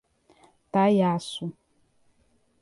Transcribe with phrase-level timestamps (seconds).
[0.71, 1.45] Taiaçu